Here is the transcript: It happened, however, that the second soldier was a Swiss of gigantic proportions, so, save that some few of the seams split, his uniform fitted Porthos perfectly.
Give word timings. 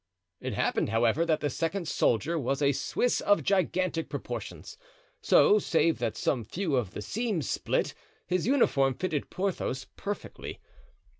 It 0.39 0.55
happened, 0.55 0.89
however, 0.89 1.27
that 1.27 1.41
the 1.41 1.49
second 1.51 1.87
soldier 1.87 2.39
was 2.39 2.59
a 2.59 2.71
Swiss 2.71 3.21
of 3.21 3.43
gigantic 3.43 4.09
proportions, 4.09 4.75
so, 5.21 5.59
save 5.59 5.99
that 5.99 6.17
some 6.17 6.43
few 6.43 6.75
of 6.75 6.95
the 6.95 7.03
seams 7.03 7.47
split, 7.47 7.93
his 8.25 8.47
uniform 8.47 8.95
fitted 8.95 9.29
Porthos 9.29 9.85
perfectly. 9.97 10.59